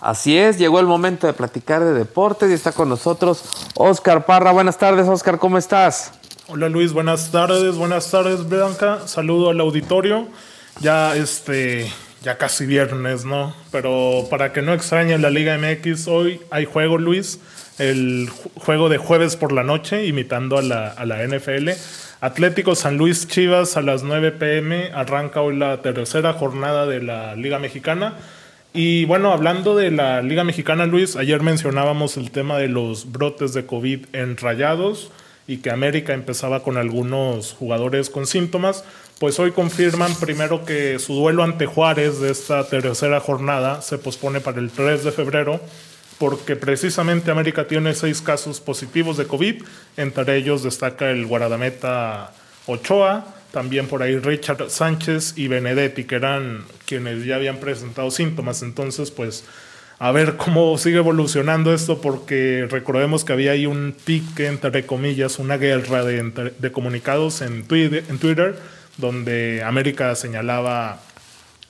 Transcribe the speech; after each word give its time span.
Así 0.00 0.38
es, 0.38 0.56
llegó 0.56 0.80
el 0.80 0.86
momento 0.86 1.26
de 1.26 1.34
platicar 1.34 1.84
de 1.84 1.92
deportes 1.92 2.50
y 2.50 2.54
está 2.54 2.72
con 2.72 2.88
nosotros 2.88 3.44
Oscar 3.74 4.24
Parra. 4.24 4.50
Buenas 4.50 4.78
tardes, 4.78 5.06
Oscar, 5.06 5.38
¿cómo 5.38 5.58
estás? 5.58 6.12
Hola 6.48 6.70
Luis, 6.70 6.94
buenas 6.94 7.30
tardes, 7.30 7.76
buenas 7.76 8.10
tardes 8.10 8.48
Blanca, 8.48 9.06
saludo 9.06 9.50
al 9.50 9.60
auditorio. 9.60 10.26
Ya 10.80 11.14
este, 11.14 11.92
ya 12.22 12.38
casi 12.38 12.64
viernes, 12.64 13.26
¿no? 13.26 13.54
Pero 13.72 14.26
para 14.30 14.54
que 14.54 14.62
no 14.62 14.72
extrañen 14.72 15.20
la 15.20 15.28
Liga 15.28 15.58
MX, 15.58 16.08
hoy 16.08 16.40
hay 16.50 16.64
juego 16.64 16.96
Luis, 16.96 17.38
el 17.78 18.30
juego 18.54 18.88
de 18.88 18.96
jueves 18.96 19.36
por 19.36 19.52
la 19.52 19.64
noche, 19.64 20.06
imitando 20.06 20.56
a 20.56 20.62
la, 20.62 20.88
a 20.88 21.04
la 21.04 21.22
NFL. 21.26 21.68
Atlético 22.22 22.74
San 22.74 22.96
Luis 22.96 23.28
Chivas 23.28 23.76
a 23.76 23.82
las 23.82 24.02
9 24.02 24.32
pm, 24.32 24.92
arranca 24.94 25.42
hoy 25.42 25.56
la 25.56 25.82
tercera 25.82 26.32
jornada 26.32 26.86
de 26.86 27.02
la 27.02 27.36
Liga 27.36 27.58
Mexicana. 27.58 28.14
Y 28.72 29.04
bueno, 29.06 29.32
hablando 29.32 29.74
de 29.74 29.90
la 29.90 30.22
Liga 30.22 30.44
Mexicana, 30.44 30.86
Luis, 30.86 31.16
ayer 31.16 31.42
mencionábamos 31.42 32.16
el 32.16 32.30
tema 32.30 32.56
de 32.56 32.68
los 32.68 33.10
brotes 33.10 33.52
de 33.52 33.66
COVID 33.66 34.06
en 34.12 34.36
Rayados 34.36 35.10
y 35.48 35.56
que 35.56 35.70
América 35.70 36.14
empezaba 36.14 36.62
con 36.62 36.76
algunos 36.76 37.52
jugadores 37.52 38.10
con 38.10 38.28
síntomas, 38.28 38.84
pues 39.18 39.40
hoy 39.40 39.50
confirman 39.50 40.14
primero 40.14 40.64
que 40.64 41.00
su 41.00 41.14
duelo 41.14 41.42
ante 41.42 41.66
Juárez 41.66 42.20
de 42.20 42.30
esta 42.30 42.68
tercera 42.68 43.18
jornada 43.18 43.82
se 43.82 43.98
pospone 43.98 44.40
para 44.40 44.60
el 44.60 44.70
3 44.70 45.02
de 45.02 45.10
febrero 45.10 45.60
porque 46.20 46.54
precisamente 46.54 47.30
América 47.30 47.66
tiene 47.66 47.94
seis 47.94 48.20
casos 48.20 48.60
positivos 48.60 49.16
de 49.16 49.26
COVID, 49.26 49.64
entre 49.96 50.36
ellos 50.36 50.62
destaca 50.62 51.10
el 51.10 51.26
guardameta 51.26 52.32
Ochoa, 52.66 53.39
también 53.50 53.86
por 53.86 54.02
ahí 54.02 54.18
Richard 54.18 54.70
Sánchez 54.70 55.34
y 55.36 55.48
Benedetti, 55.48 56.04
que 56.04 56.16
eran 56.16 56.64
quienes 56.86 57.24
ya 57.24 57.36
habían 57.36 57.58
presentado 57.58 58.10
síntomas, 58.10 58.62
entonces 58.62 59.10
pues 59.10 59.44
a 59.98 60.12
ver 60.12 60.36
cómo 60.36 60.78
sigue 60.78 60.96
evolucionando 60.96 61.74
esto, 61.74 62.00
porque 62.00 62.66
recordemos 62.70 63.22
que 63.22 63.34
había 63.34 63.52
ahí 63.52 63.66
un 63.66 63.94
pique, 64.04 64.46
entre 64.46 64.86
comillas, 64.86 65.38
una 65.38 65.58
guerra 65.58 66.02
de, 66.04 66.72
comunicados 66.72 67.42
en 67.42 67.64
Twitter, 67.64 68.04
en 68.08 68.18
Twitter, 68.18 68.56
donde 68.96 69.62
América 69.62 70.14
señalaba 70.14 71.02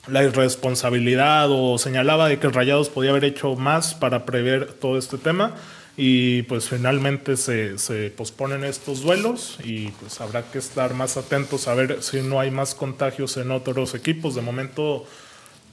la 0.07 0.23
irresponsabilidad 0.23 1.47
o 1.49 1.77
señalaba 1.77 2.29
de 2.29 2.39
que 2.39 2.47
Rayados 2.47 2.89
podía 2.89 3.11
haber 3.11 3.25
hecho 3.25 3.55
más 3.55 3.93
para 3.93 4.25
prever 4.25 4.73
todo 4.73 4.97
este 4.97 5.17
tema 5.17 5.55
y 5.97 6.43
pues 6.43 6.69
finalmente 6.69 7.37
se, 7.37 7.77
se, 7.77 8.09
posponen 8.09 8.63
estos 8.63 9.01
duelos 9.01 9.59
y 9.63 9.89
pues 9.89 10.21
habrá 10.21 10.43
que 10.43 10.57
estar 10.57 10.93
más 10.93 11.17
atentos 11.17 11.67
a 11.67 11.75
ver 11.75 12.01
si 12.01 12.21
no 12.21 12.39
hay 12.39 12.49
más 12.49 12.73
contagios 12.73 13.37
en 13.37 13.51
otros 13.51 13.93
equipos. 13.93 14.35
De 14.35 14.41
momento 14.41 15.05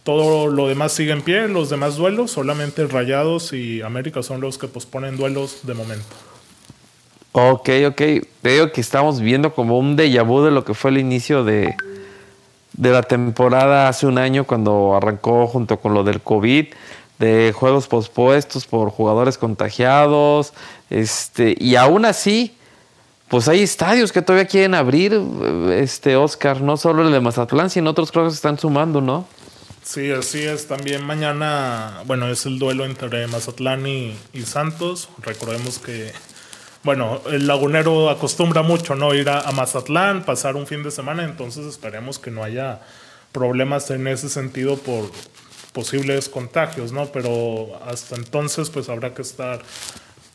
todo 0.03 0.49
lo 0.49 0.69
demás 0.69 0.93
sigue 0.93 1.13
en 1.13 1.23
pie, 1.23 1.49
los 1.49 1.71
demás 1.71 1.97
duelos, 1.97 2.31
solamente 2.31 2.87
Rayados 2.87 3.53
y 3.53 3.83
América 3.83 4.23
son 4.23 4.41
los 4.41 4.59
que 4.59 4.67
posponen 4.67 5.17
duelos 5.17 5.61
de 5.65 5.75
momento. 5.75 6.17
Ok, 7.33 7.69
ok. 7.87 8.03
Veo 8.43 8.73
que 8.73 8.81
estamos 8.81 9.21
viendo 9.21 9.55
como 9.55 9.79
un 9.79 9.97
déjà 9.97 10.25
vu 10.25 10.43
de 10.43 10.51
lo 10.51 10.65
que 10.65 10.75
fue 10.75 10.91
el 10.91 10.99
inicio 10.99 11.45
de, 11.45 11.77
de 12.73 12.91
la 12.91 13.03
temporada 13.03 13.89
hace 13.89 14.07
un 14.07 14.19
año 14.19 14.45
cuando 14.45 14.97
arrancó 14.97 15.47
junto 15.47 15.79
con 15.79 15.95
lo 15.95 16.03
del 16.05 16.21
COVID, 16.21 16.67
de 17.19 17.53
juegos 17.55 17.89
pospuestos 17.89 18.67
por 18.67 18.91
jugadores 18.91 19.39
contagiados, 19.39 20.53
este, 20.91 21.57
y 21.59 21.77
aún 21.77 22.05
así, 22.05 22.57
pues 23.29 23.49
hay 23.49 23.63
estadios 23.63 24.13
que 24.13 24.23
todavía 24.23 24.47
quieren 24.47 24.75
abrir, 24.75 25.21
este 25.73 26.17
Oscar, 26.17 26.61
no 26.61 26.77
solo 26.77 27.03
el 27.07 27.13
de 27.13 27.21
Mazatlán, 27.21 27.71
sino 27.71 27.91
otros 27.91 28.11
creo 28.11 28.25
que 28.25 28.31
se 28.31 28.37
están 28.37 28.59
sumando, 28.59 29.01
¿no? 29.01 29.27
Sí, 29.89 30.11
así 30.11 30.43
es. 30.43 30.67
También 30.69 31.03
mañana, 31.03 32.03
bueno, 32.05 32.29
es 32.29 32.45
el 32.45 32.59
duelo 32.59 32.85
entre 32.85 33.27
Mazatlán 33.27 33.87
y, 33.87 34.15
Santos. 34.45 35.09
Recordemos 35.23 35.79
que, 35.79 36.13
bueno, 36.83 37.23
el 37.31 37.47
lagunero 37.47 38.11
acostumbra 38.11 38.61
mucho, 38.61 38.97
¿no? 38.97 39.15
Ir 39.15 39.31
a, 39.31 39.51
Mazatlán, 39.53 40.27
pasar 40.27 40.57
un 40.57 40.67
fin 40.67 40.83
de 40.83 40.91
semana, 40.91 41.25
entonces 41.25 41.65
esperemos 41.65 42.19
que 42.19 42.31
no 42.31 42.45
haya 42.45 42.83
problemas 43.33 43.91
en 43.91 44.07
ese 44.09 44.29
sentido 44.29 44.77
por 44.77 45.11
posibles 45.79 46.29
contagios, 46.29 46.91
¿no? 46.91 47.07
Pero 47.13 47.81
hasta 47.87 48.17
entonces, 48.17 48.69
pues 48.69 48.89
habrá 48.89 49.15
que 49.15 49.23
estar 49.23 49.61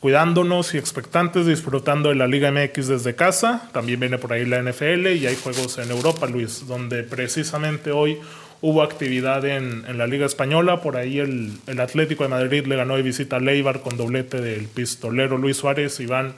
cuidándonos 0.00 0.72
y 0.72 0.78
expectantes, 0.78 1.44
disfrutando 1.44 2.08
de 2.08 2.14
la 2.14 2.26
Liga 2.26 2.50
MX 2.50 2.88
desde 2.88 3.14
casa. 3.14 3.68
También 3.74 4.00
viene 4.00 4.16
por 4.16 4.32
ahí 4.32 4.46
la 4.46 4.62
NFL 4.62 5.08
y 5.08 5.26
hay 5.26 5.36
juegos 5.36 5.76
en 5.76 5.90
Europa, 5.90 6.26
Luis, 6.26 6.66
donde 6.66 7.02
precisamente 7.02 7.90
hoy 7.90 8.18
hubo 8.62 8.82
actividad 8.82 9.44
en, 9.44 9.98
la 9.98 10.06
Liga 10.06 10.24
Española, 10.24 10.80
por 10.80 10.96
ahí 10.96 11.18
el, 11.18 11.60
Atlético 11.78 12.22
de 12.22 12.30
Madrid 12.30 12.64
le 12.64 12.76
ganó 12.76 12.96
de 12.96 13.02
visita 13.02 13.36
a 13.36 13.40
Leibar 13.40 13.82
con 13.82 13.98
doblete 13.98 14.40
del 14.40 14.64
pistolero 14.68 15.36
Luis 15.36 15.58
Suárez 15.58 16.00
y 16.00 16.06
van 16.06 16.36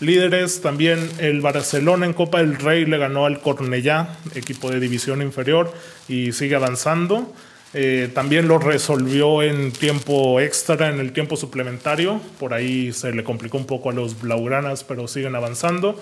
líderes. 0.00 0.62
También 0.62 0.98
el 1.20 1.42
Barcelona 1.42 2.06
en 2.06 2.12
Copa 2.12 2.38
del 2.38 2.56
Rey 2.56 2.86
le 2.86 2.98
ganó 2.98 3.24
al 3.24 3.38
Cornellá, 3.38 4.16
equipo 4.34 4.68
de 4.68 4.80
división 4.80 5.22
inferior, 5.22 5.72
y 6.08 6.32
sigue 6.32 6.56
avanzando. 6.56 7.32
Eh, 7.74 8.10
también 8.14 8.48
lo 8.48 8.58
resolvió 8.58 9.42
en 9.42 9.72
tiempo 9.72 10.40
extra, 10.40 10.88
en 10.88 11.00
el 11.00 11.12
tiempo 11.12 11.36
suplementario. 11.36 12.20
Por 12.38 12.54
ahí 12.54 12.92
se 12.92 13.12
le 13.12 13.24
complicó 13.24 13.58
un 13.58 13.66
poco 13.66 13.90
a 13.90 13.92
los 13.92 14.20
Blaugranas, 14.20 14.84
pero 14.84 15.06
siguen 15.06 15.34
avanzando. 15.34 16.00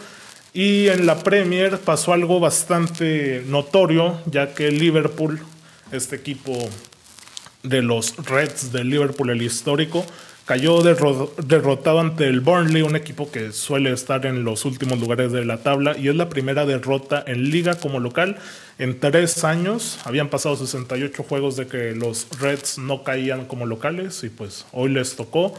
Y 0.54 0.88
en 0.88 1.06
la 1.06 1.18
Premier 1.18 1.78
pasó 1.78 2.12
algo 2.12 2.40
bastante 2.40 3.42
notorio, 3.46 4.20
ya 4.26 4.54
que 4.54 4.70
Liverpool 4.70 5.40
este 5.92 6.16
equipo 6.16 6.56
de 7.62 7.82
los 7.82 8.16
Reds 8.24 8.72
de 8.72 8.84
Liverpool, 8.84 9.30
el 9.30 9.42
histórico, 9.42 10.04
cayó 10.46 10.80
derrotado 10.82 11.98
ante 11.98 12.28
el 12.28 12.40
Burnley, 12.40 12.82
un 12.82 12.94
equipo 12.94 13.30
que 13.32 13.52
suele 13.52 13.92
estar 13.92 14.24
en 14.26 14.44
los 14.44 14.64
últimos 14.64 15.00
lugares 15.00 15.32
de 15.32 15.44
la 15.44 15.58
tabla 15.58 15.98
y 15.98 16.08
es 16.08 16.14
la 16.14 16.28
primera 16.28 16.64
derrota 16.64 17.22
en 17.26 17.50
liga 17.50 17.74
como 17.74 17.98
local 17.98 18.38
en 18.78 19.00
tres 19.00 19.42
años. 19.42 19.98
Habían 20.04 20.28
pasado 20.28 20.56
68 20.56 21.24
juegos 21.24 21.56
de 21.56 21.66
que 21.66 21.96
los 21.96 22.28
Reds 22.40 22.78
no 22.78 23.02
caían 23.02 23.46
como 23.46 23.66
locales 23.66 24.22
y 24.22 24.28
pues 24.28 24.66
hoy 24.70 24.90
les 24.90 25.16
tocó. 25.16 25.52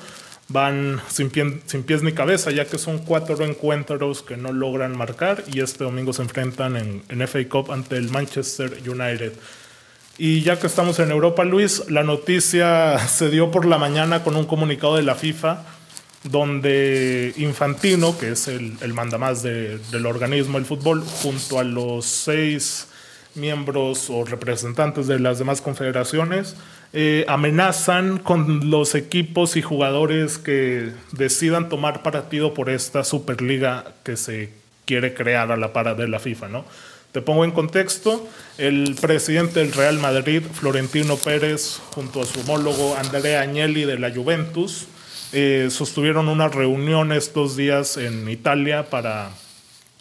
Van 0.48 1.02
sin, 1.09 1.30
pies 1.30 2.04
ni 2.04 2.14
cabeza 2.14 2.52
ya 2.52 2.64
que 2.64 2.78
son 2.78 3.00
cuatro 3.00 3.44
encuentros 3.44 4.24
que 4.24 4.38
no 4.38 4.54
logran 4.54 4.98
marcar 4.98 5.44
y 5.52 5.59
este 5.59 5.84
domingo 5.84 6.14
se 6.14 6.22
enfrentan 6.22 6.78
en, 6.78 7.04
en 7.09 7.28
FA 7.28 7.40
Cup 7.50 7.74
ante 7.74 7.98
el 7.98 8.09
Manchester 8.09 8.72
United. 8.88 9.34
Y 10.17 10.41
ya 10.41 10.59
que 10.59 10.66
estamos 10.66 10.97
en 11.00 11.11
Europa, 11.11 11.44
Luis, 11.44 11.89
la 11.89 12.03
noticia 12.03 12.97
se 13.07 13.29
dio 13.29 13.51
por 13.51 13.66
la 13.66 13.78
mañana 13.78 14.23
con 14.23 14.35
un 14.35 14.45
comunicado 14.45 14.95
de 14.95 15.03
la 15.03 15.16
FIFA 15.16 15.63
donde 16.23 17.33
Infantino, 17.38 18.17
que 18.17 18.31
es 18.31 18.47
el, 18.47 18.94
mandamás 18.94 19.44
del 19.44 20.06
organismo 20.06 20.57
del 20.57 20.66
fútbol, 20.66 21.03
junto 21.03 21.59
a 21.59 21.63
los 21.63 22.06
seis 22.06 22.88
miembros 23.35 24.09
o 24.09 24.25
representantes 24.25 25.07
de 25.07 25.19
las 25.19 25.38
demás 25.38 25.61
confederaciones, 25.61 26.56
eh, 26.94 27.23
amenazan 27.27 28.17
con 28.17 28.69
los 28.69 28.95
equipos 28.95 29.56
y 29.56 29.61
jugadores 29.61 30.38
que 30.38 30.91
decidan 31.11 31.69
tomar 31.69 32.01
partido 32.01 32.53
por 32.53 32.69
esta 32.69 33.03
Superliga 33.03 33.94
que 34.03 34.17
se 34.17 34.51
quiere 34.85 35.13
crear 35.13 35.51
a 35.51 35.57
la 35.57 35.72
para 35.72 35.94
de 35.94 36.07
la 36.07 36.19
FIFA, 36.19 36.47
¿no? 36.47 36.66
Te 37.17 37.23
pongo 37.23 37.44
en 37.44 37.50
contexto, 37.50 38.28
el 38.59 38.94
presidente 38.94 39.59
del 39.59 39.73
Real 39.73 39.97
Madrid, 39.97 40.44
Florentino 40.53 41.16
Pérez, 41.16 41.81
junto 41.95 42.22
a 42.22 42.25
su 42.28 42.41
homólogo 42.41 42.95
Andrea 42.95 43.41
Agnelli 43.41 43.85
de 43.85 43.97
la 43.97 44.13
Juventus, 44.13 44.85
eh, 45.33 45.69
sostuvieron 45.72 46.27
una 46.27 46.47
reunión 46.47 47.11
estos 47.11 47.57
días 47.57 47.97
en 47.97 48.29
Italia 48.29 48.91
para, 48.91 49.31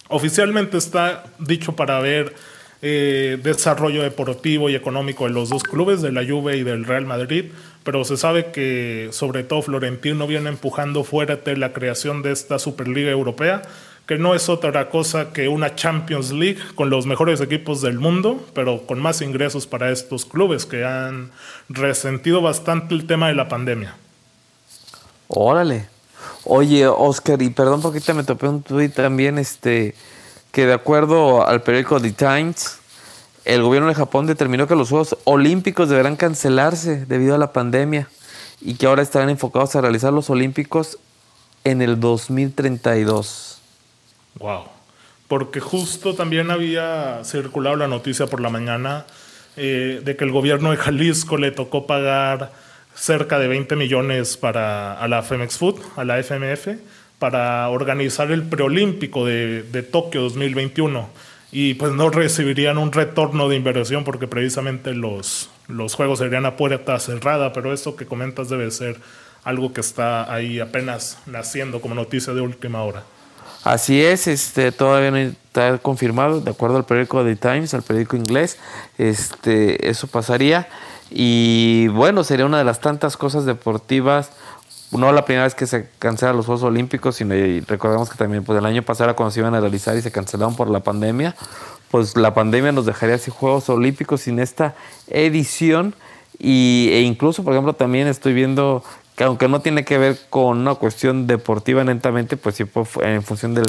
oficialmente 0.09 0.77
está 0.77 1.25
dicho 1.39 1.75
para 1.75 2.01
ver 2.01 2.35
eh, 2.83 3.39
desarrollo 3.43 4.03
deportivo 4.03 4.69
y 4.69 4.75
económico 4.75 5.25
de 5.25 5.31
los 5.31 5.49
dos 5.49 5.63
clubes, 5.63 6.03
de 6.03 6.13
la 6.13 6.23
Juve 6.23 6.59
y 6.59 6.65
del 6.65 6.85
Real 6.85 7.07
Madrid, 7.07 7.47
pero 7.83 8.05
se 8.05 8.19
sabe 8.19 8.51
que 8.51 9.09
sobre 9.13 9.43
todo 9.43 9.63
Florentino 9.63 10.27
viene 10.27 10.51
empujando 10.51 11.03
fuerte 11.03 11.57
la 11.57 11.73
creación 11.73 12.21
de 12.21 12.33
esta 12.33 12.59
Superliga 12.59 13.11
Europea 13.11 13.63
que 14.07 14.19
no 14.19 14.35
es 14.35 14.49
otra 14.49 14.89
cosa 14.89 15.33
que 15.33 15.49
una 15.49 15.75
Champions 15.75 16.31
League 16.31 16.61
con 16.77 16.91
los 16.91 17.07
mejores 17.07 17.41
equipos 17.41 17.83
del 17.83 17.99
mundo, 17.99 18.45
pero 18.55 18.87
con 18.87 19.01
más 19.01 19.21
ingresos 19.21 19.67
para 19.67 19.91
estos 19.91 20.25
clubes 20.25 20.65
que 20.65 20.85
han 20.85 21.33
resentido 21.69 22.41
bastante 22.41 22.95
el 22.95 23.07
tema 23.07 23.29
de 23.29 23.35
la 23.35 23.49
pandemia. 23.49 23.97
Órale. 25.29 25.89
Oye, 26.45 26.87
Oscar, 26.87 27.43
y 27.43 27.51
perdón 27.51 27.83
porque 27.83 28.01
me 28.15 28.23
topé 28.23 28.47
un 28.47 28.63
tweet 28.63 28.91
también, 28.91 29.39
este, 29.39 29.97
que 30.53 30.67
de 30.67 30.75
acuerdo 30.75 31.45
al 31.45 31.63
periódico 31.63 32.01
The 32.01 32.13
Times, 32.13 32.79
el 33.45 33.63
gobierno 33.63 33.89
de 33.89 33.95
Japón 33.95 34.27
determinó 34.27 34.69
que 34.69 34.77
los 34.77 34.91
Juegos 34.91 35.17
Olímpicos 35.25 35.89
deberán 35.89 36.15
cancelarse 36.15 37.07
debido 37.07 37.35
a 37.35 37.39
la 37.39 37.53
pandemia 37.53 38.09
y 38.61 38.75
que 38.75 38.87
ahora 38.87 39.03
estarán 39.03 39.31
enfocados 39.31 39.75
a 39.75 39.81
realizar 39.81 40.13
los 40.13 40.31
Olímpicos 40.31 40.99
en 41.65 41.83
el 41.83 41.99
2032. 41.99 43.56
Wow. 44.39 44.65
Porque 45.29 45.61
justo 45.61 46.15
también 46.15 46.51
había 46.51 47.21
circulado 47.25 47.77
la 47.77 47.89
noticia 47.89 48.27
por 48.27 48.41
la 48.41 48.49
mañana 48.49 49.07
eh, 49.57 50.01
de 50.05 50.17
que 50.17 50.25
el 50.25 50.31
gobierno 50.31 50.71
de 50.71 50.77
Jalisco 50.77 51.37
le 51.37 51.51
tocó 51.51 51.87
pagar 51.87 52.53
cerca 52.95 53.39
de 53.39 53.49
20 53.49 53.77
millones 53.77 54.37
para 54.37 54.99
a 54.99 55.09
la 55.09 55.23
Femex 55.23 55.59
Food, 55.59 55.81
a 55.97 56.05
la 56.05 56.19
FMF, 56.19 56.69
para 57.19 57.69
organizar 57.69 58.31
el 58.31 58.43
preolímpico 58.43 59.25
de, 59.25 59.63
de 59.65 59.83
Tokio 59.83 60.23
2021 60.23 61.09
y 61.53 61.75
pues 61.75 61.93
no 61.93 62.11
recibirían 62.11 62.77
un 62.77 62.93
retorno 62.93 63.49
de 63.49 63.57
inversión 63.57 64.05
porque 64.05 64.27
precisamente 64.27 64.95
los, 64.95 65.49
los 65.69 65.95
juegos 65.95 66.19
serían 66.19 66.45
a 66.45 66.57
puerta 66.57 66.99
cerrada, 66.99 67.53
pero 67.53 67.73
esto 67.73 67.97
que 67.97 68.05
comentas 68.05 68.49
debe 68.49 68.71
ser 68.71 68.99
algo 69.45 69.73
que 69.73 69.81
está 69.81 70.33
ahí 70.33 70.61
apenas 70.61 71.19
naciendo 71.27 71.81
como 71.81 71.95
noticia 71.95 72.35
de 72.35 72.41
última 72.41 72.83
hora. 72.83 73.05
Así 73.67 74.01
es, 74.01 74.29
este, 74.29 74.71
todavía 74.71 75.11
no 75.11 75.17
está 75.17 75.79
confirmado, 75.79 76.41
de 76.41 76.53
acuerdo 76.53 76.77
al 76.77 76.85
periódico 76.85 77.25
The 77.25 77.35
Times, 77.35 77.75
al 77.75 77.83
periódico 77.83 78.17
inglés, 78.17 78.59
este, 78.97 79.91
eso 79.91 80.07
pasaría. 80.07 80.69
Y 81.11 81.89
bueno, 81.89 82.23
sería 82.23 82.47
una 82.47 82.59
de 82.59 82.65
las 82.65 82.81
tantas 82.81 83.17
cosas 83.17 83.45
deportivas 83.45 84.31
no 84.93 85.11
la 85.11 85.25
primera 85.25 85.43
vez 85.43 85.57
que 85.57 85.67
se 85.67 85.89
cancelan 85.99 86.37
los 86.37 86.47
Juegos 86.47 86.63
Olímpicos, 86.63 87.17
sino 87.17 87.35
recordemos 87.67 88.09
que 88.09 88.17
también 88.17 88.45
pues, 88.45 88.57
el 88.57 88.67
año 88.67 88.83
pasado 88.83 89.17
cuando 89.17 89.33
se 89.33 89.41
iban 89.41 89.57
a 89.57 89.61
realizar 89.61 89.97
y 89.97 90.01
se 90.01 90.13
cancelaron 90.13 90.55
por 90.55 90.71
la 90.71 90.79
pandemia, 90.79 91.35
pues 91.91 92.17
la 92.17 92.35
pandemia 92.35 92.71
nos 92.71 92.87
dejaría 92.87 93.19
sin 93.19 93.35
Juegos 93.35 93.69
Olímpicos 93.69 94.21
sin 94.21 94.39
esta 94.39 94.77
edición 95.09 95.97
y, 96.39 96.91
e 96.93 97.01
incluso, 97.01 97.43
por 97.43 97.53
ejemplo, 97.53 97.73
también 97.73 98.07
estoy 98.07 98.33
viendo 98.33 98.85
que 99.17 99.25
aunque 99.25 99.49
no 99.49 99.61
tiene 99.61 99.85
que 99.85 99.99
ver 99.99 100.19
con 100.31 100.59
una 100.59 100.75
cuestión 100.77 101.27
deportiva 101.27 101.83
netamente, 101.85 102.37
pues 102.37 102.55
sí 102.55 102.65
en 103.03 103.23
función 103.23 103.55
del 103.55 103.67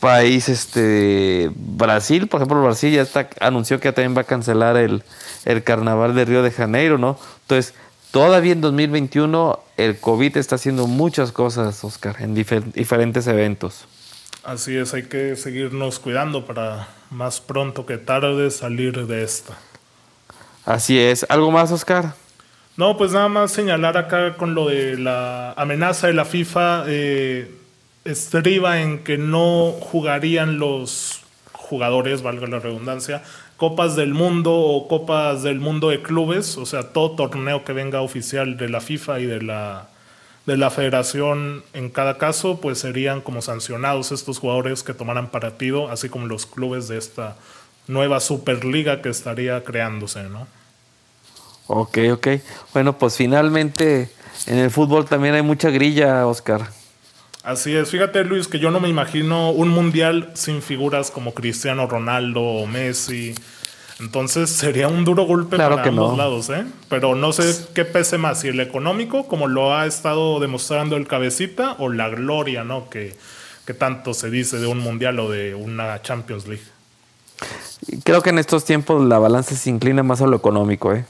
país 0.00 0.48
este 0.48 1.50
Brasil, 1.54 2.26
por 2.26 2.40
ejemplo, 2.40 2.62
Brasil 2.62 2.92
ya 2.92 3.02
está 3.02 3.28
anunció 3.40 3.78
que 3.78 3.92
también 3.92 4.16
va 4.16 4.22
a 4.22 4.24
cancelar 4.24 4.76
el, 4.76 5.04
el 5.44 5.62
carnaval 5.62 6.14
de 6.14 6.24
Río 6.24 6.42
de 6.42 6.50
Janeiro, 6.50 6.98
¿no? 6.98 7.18
Entonces, 7.42 7.74
Todavía 8.12 8.52
en 8.52 8.60
2021 8.60 9.58
el 9.78 9.98
COVID 9.98 10.36
está 10.36 10.56
haciendo 10.56 10.86
muchas 10.86 11.32
cosas, 11.32 11.82
Oscar, 11.82 12.16
en 12.20 12.34
diferentes 12.34 13.26
eventos. 13.26 13.86
Así 14.44 14.76
es, 14.76 14.92
hay 14.92 15.04
que 15.04 15.34
seguirnos 15.34 15.98
cuidando 15.98 16.44
para 16.44 16.88
más 17.10 17.40
pronto 17.40 17.86
que 17.86 17.96
tarde 17.96 18.50
salir 18.50 19.06
de 19.06 19.24
esta. 19.24 19.56
Así 20.66 20.98
es. 20.98 21.24
¿Algo 21.30 21.50
más, 21.52 21.72
Oscar? 21.72 22.14
No, 22.76 22.96
pues 22.96 23.12
nada 23.12 23.28
más 23.28 23.52
señalar 23.52 23.98
acá 23.98 24.34
con 24.36 24.54
lo 24.54 24.68
de 24.68 24.96
la 24.96 25.52
amenaza 25.52 26.06
de 26.06 26.14
la 26.14 26.24
FIFA, 26.24 26.84
eh, 26.86 27.54
estriba 28.04 28.80
en 28.80 29.04
que 29.04 29.18
no 29.18 29.72
jugarían 29.72 30.58
los 30.58 31.20
jugadores, 31.52 32.22
valga 32.22 32.46
la 32.46 32.60
redundancia, 32.60 33.22
copas 33.58 33.94
del 33.94 34.14
mundo 34.14 34.54
o 34.54 34.88
copas 34.88 35.42
del 35.42 35.60
mundo 35.60 35.90
de 35.90 36.00
clubes, 36.00 36.56
o 36.56 36.64
sea, 36.64 36.92
todo 36.92 37.12
torneo 37.12 37.62
que 37.64 37.74
venga 37.74 38.00
oficial 38.00 38.56
de 38.56 38.70
la 38.70 38.80
FIFA 38.80 39.20
y 39.20 39.26
de 39.26 39.42
la, 39.42 39.88
de 40.46 40.56
la 40.56 40.70
federación 40.70 41.62
en 41.74 41.90
cada 41.90 42.16
caso, 42.16 42.58
pues 42.60 42.78
serían 42.78 43.20
como 43.20 43.42
sancionados 43.42 44.12
estos 44.12 44.38
jugadores 44.38 44.82
que 44.82 44.94
tomaran 44.94 45.30
partido, 45.30 45.90
así 45.90 46.08
como 46.08 46.26
los 46.26 46.46
clubes 46.46 46.88
de 46.88 46.96
esta 46.96 47.36
nueva 47.86 48.20
Superliga 48.20 49.02
que 49.02 49.10
estaría 49.10 49.62
creándose, 49.62 50.22
¿no? 50.24 50.46
Ok, 51.66 51.98
ok. 52.12 52.28
Bueno, 52.72 52.98
pues 52.98 53.16
finalmente 53.16 54.10
en 54.46 54.58
el 54.58 54.70
fútbol 54.70 55.04
también 55.06 55.34
hay 55.34 55.42
mucha 55.42 55.70
grilla, 55.70 56.26
Oscar. 56.26 56.68
Así 57.42 57.74
es, 57.74 57.90
fíjate 57.90 58.22
Luis, 58.24 58.46
que 58.46 58.60
yo 58.60 58.70
no 58.70 58.78
me 58.78 58.88
imagino 58.88 59.50
un 59.50 59.68
mundial 59.68 60.30
sin 60.34 60.62
figuras 60.62 61.10
como 61.10 61.34
Cristiano 61.34 61.88
Ronaldo 61.88 62.40
o 62.40 62.66
Messi. 62.66 63.34
Entonces 63.98 64.50
sería 64.50 64.88
un 64.88 65.04
duro 65.04 65.24
golpe 65.24 65.56
para 65.56 65.82
ambos 65.82 66.16
lados, 66.16 66.50
¿eh? 66.50 66.64
Pero 66.88 67.14
no 67.14 67.32
sé 67.32 67.66
qué 67.74 67.84
pese 67.84 68.18
más, 68.18 68.40
si 68.40 68.48
el 68.48 68.60
económico, 68.60 69.26
como 69.26 69.48
lo 69.48 69.76
ha 69.76 69.86
estado 69.86 70.40
demostrando 70.40 70.96
el 70.96 71.06
cabecita, 71.06 71.76
o 71.78 71.88
la 71.88 72.08
gloria, 72.08 72.64
¿no? 72.64 72.88
Que, 72.90 73.14
que 73.64 73.74
tanto 73.74 74.14
se 74.14 74.30
dice 74.30 74.58
de 74.58 74.66
un 74.66 74.78
mundial 74.78 75.18
o 75.20 75.30
de 75.30 75.54
una 75.54 76.00
Champions 76.02 76.46
League. 76.46 76.64
Creo 78.04 78.22
que 78.22 78.30
en 78.30 78.38
estos 78.38 78.64
tiempos 78.64 79.04
la 79.04 79.18
balanza 79.18 79.54
se 79.54 79.70
inclina 79.70 80.02
más 80.02 80.20
a 80.20 80.26
lo 80.26 80.36
económico, 80.36 80.92
¿eh? 80.92 81.04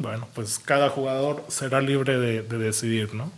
Bueno, 0.00 0.26
pues 0.34 0.58
cada 0.58 0.88
jugador 0.88 1.44
será 1.46 1.80
libre 1.80 2.18
de 2.18 2.42
decidir, 2.42 3.14
¿no? 3.14 3.30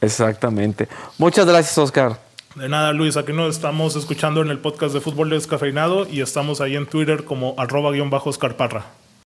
Exactamente. 0.00 0.88
Muchas 1.18 1.46
gracias, 1.46 1.76
Oscar. 1.76 2.18
De 2.54 2.70
nada, 2.70 2.92
Luis. 2.92 3.18
Aquí 3.18 3.34
nos 3.34 3.54
estamos 3.54 3.96
escuchando 3.96 4.40
en 4.40 4.48
el 4.48 4.58
podcast 4.58 4.94
de 4.94 5.00
Fútbol 5.00 5.28
Descafeinado 5.28 6.08
y 6.08 6.22
estamos 6.22 6.62
ahí 6.62 6.74
en 6.74 6.86
Twitter 6.86 7.24
como 7.24 7.54
arroba 7.58 7.92
guion 7.92 8.08
bajo 8.08 8.30
Oscar 8.30 8.56
Parra. 8.56 8.86